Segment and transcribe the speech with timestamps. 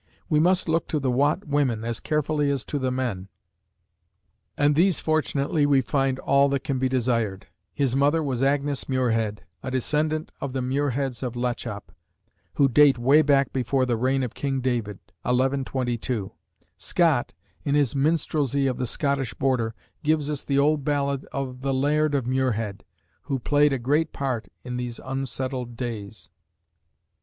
[0.29, 3.27] We must look to the Watt women as carefully as to the men;
[4.57, 7.45] and these fortunately we find all that can be desired.
[7.71, 11.91] His mother was Agnes Muirhead, a descendant of the Muirheads of Lachop,
[12.55, 16.31] who date away back before the reign of King David, 1122.
[16.79, 17.33] Scott,
[17.63, 22.15] in his "Minstrelsy of the Scottish Border," gives us the old ballad of "The Laird
[22.15, 22.83] of Muirhead,"
[23.25, 26.31] who played a great part in these unsettled days.